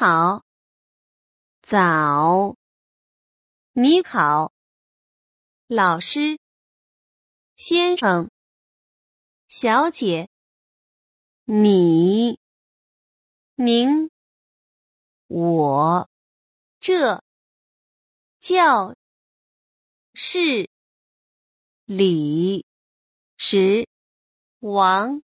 [0.00, 0.44] 好，
[1.60, 2.54] 早，
[3.72, 4.52] 你好，
[5.66, 6.38] 老师，
[7.56, 8.30] 先生，
[9.48, 10.28] 小姐，
[11.46, 12.38] 你，
[13.56, 14.12] 您，
[15.26, 16.08] 我，
[16.78, 17.24] 这，
[18.38, 18.94] 教。
[20.14, 20.70] 室，
[21.86, 22.64] 李，
[23.36, 23.88] 石，
[24.60, 25.16] 王。